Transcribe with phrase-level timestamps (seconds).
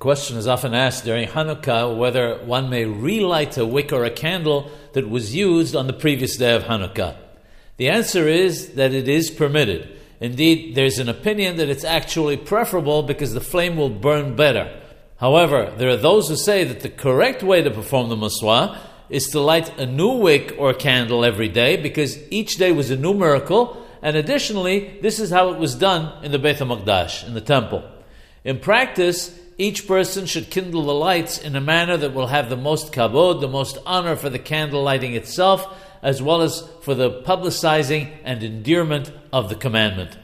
[0.00, 4.70] question is often asked during Hanukkah whether one may relight a wick or a candle
[4.94, 7.16] that was used on the previous day of Hanukkah.
[7.76, 9.94] The answer is that it is permitted.
[10.18, 14.74] Indeed, there's an opinion that it's actually preferable because the flame will burn better.
[15.18, 18.80] However, there are those who say that the correct way to perform the Mitzvah
[19.10, 22.96] is to light a new wick or candle every day because each day was a
[22.96, 27.34] new miracle, and additionally, this is how it was done in the Beit HaMikdash, in
[27.34, 27.84] the temple.
[28.44, 32.56] In practice, each person should kindle the lights in a manner that will have the
[32.56, 37.10] most kabod, the most honor for the candle lighting itself, as well as for the
[37.10, 40.16] publicizing and endearment of the commandment.